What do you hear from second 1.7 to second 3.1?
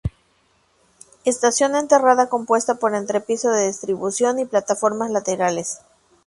enterrada compuesta por